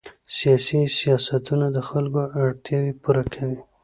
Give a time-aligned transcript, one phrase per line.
[0.37, 3.59] سیاسي سیاستونه د خلکو اړتیاوې پوره کوي